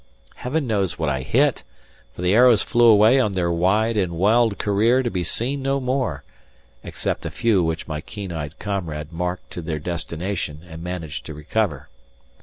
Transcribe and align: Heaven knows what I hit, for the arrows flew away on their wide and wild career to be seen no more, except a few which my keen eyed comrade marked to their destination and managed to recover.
Heaven 0.37 0.65
knows 0.65 0.97
what 0.97 1.09
I 1.09 1.21
hit, 1.21 1.61
for 2.15 2.23
the 2.23 2.33
arrows 2.33 2.63
flew 2.63 2.87
away 2.87 3.19
on 3.19 3.33
their 3.33 3.51
wide 3.51 3.97
and 3.97 4.13
wild 4.13 4.57
career 4.57 5.03
to 5.03 5.11
be 5.11 5.23
seen 5.23 5.61
no 5.61 5.79
more, 5.79 6.23
except 6.83 7.23
a 7.23 7.29
few 7.29 7.61
which 7.63 7.87
my 7.87 8.01
keen 8.01 8.31
eyed 8.31 8.57
comrade 8.57 9.13
marked 9.13 9.51
to 9.51 9.61
their 9.61 9.77
destination 9.77 10.63
and 10.67 10.81
managed 10.81 11.27
to 11.27 11.35
recover. 11.35 11.87